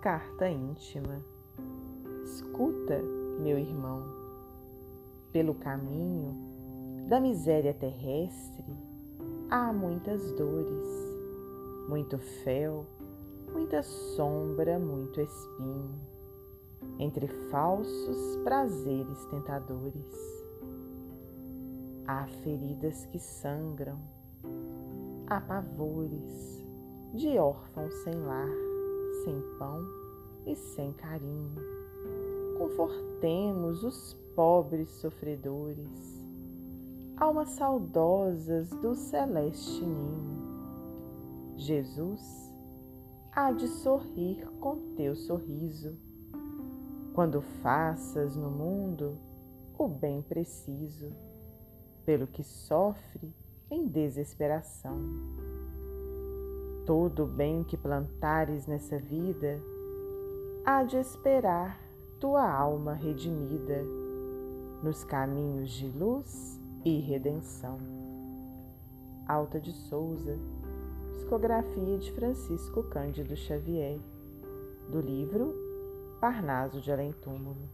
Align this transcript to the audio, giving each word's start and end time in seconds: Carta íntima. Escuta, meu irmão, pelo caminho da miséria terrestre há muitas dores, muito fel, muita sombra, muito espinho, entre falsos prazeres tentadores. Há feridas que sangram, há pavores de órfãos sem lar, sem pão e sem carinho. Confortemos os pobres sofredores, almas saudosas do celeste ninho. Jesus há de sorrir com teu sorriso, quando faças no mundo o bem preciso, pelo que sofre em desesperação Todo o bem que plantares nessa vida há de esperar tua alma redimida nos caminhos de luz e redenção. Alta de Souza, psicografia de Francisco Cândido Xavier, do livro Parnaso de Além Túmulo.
Carta 0.00 0.48
íntima. 0.48 1.24
Escuta, 2.24 3.02
meu 3.40 3.58
irmão, 3.58 4.04
pelo 5.32 5.54
caminho 5.54 6.34
da 7.08 7.20
miséria 7.20 7.72
terrestre 7.74 8.64
há 9.50 9.72
muitas 9.72 10.32
dores, 10.32 10.86
muito 11.88 12.18
fel, 12.18 12.86
muita 13.52 13.82
sombra, 13.82 14.78
muito 14.78 15.20
espinho, 15.20 16.00
entre 16.98 17.26
falsos 17.50 18.36
prazeres 18.44 19.24
tentadores. 19.26 20.46
Há 22.06 22.26
feridas 22.42 23.06
que 23.06 23.18
sangram, 23.18 23.98
há 25.26 25.40
pavores 25.40 26.64
de 27.14 27.38
órfãos 27.38 27.94
sem 28.04 28.14
lar, 28.14 28.48
sem 29.24 29.40
pão 29.58 29.84
e 30.46 30.54
sem 30.54 30.92
carinho. 30.92 31.54
Confortemos 32.58 33.84
os 33.84 34.14
pobres 34.34 34.90
sofredores, 34.90 36.24
almas 37.16 37.50
saudosas 37.50 38.70
do 38.70 38.94
celeste 38.94 39.84
ninho. 39.84 40.46
Jesus 41.56 42.54
há 43.32 43.52
de 43.52 43.68
sorrir 43.68 44.46
com 44.60 44.94
teu 44.94 45.14
sorriso, 45.14 45.96
quando 47.14 47.40
faças 47.62 48.36
no 48.36 48.50
mundo 48.50 49.18
o 49.78 49.88
bem 49.88 50.22
preciso, 50.22 51.12
pelo 52.04 52.26
que 52.26 52.42
sofre 52.42 53.34
em 53.70 53.86
desesperação 53.86 54.98
Todo 56.86 57.24
o 57.24 57.26
bem 57.26 57.64
que 57.64 57.76
plantares 57.76 58.68
nessa 58.68 58.96
vida 58.96 59.60
há 60.64 60.84
de 60.84 60.96
esperar 60.96 61.82
tua 62.20 62.48
alma 62.48 62.94
redimida 62.94 63.82
nos 64.84 65.02
caminhos 65.02 65.72
de 65.72 65.88
luz 65.88 66.60
e 66.84 67.00
redenção. 67.00 67.78
Alta 69.26 69.60
de 69.60 69.72
Souza, 69.72 70.38
psicografia 71.14 71.98
de 71.98 72.12
Francisco 72.12 72.84
Cândido 72.84 73.34
Xavier, 73.34 73.98
do 74.88 75.00
livro 75.00 75.56
Parnaso 76.20 76.80
de 76.80 76.92
Além 76.92 77.10
Túmulo. 77.10 77.68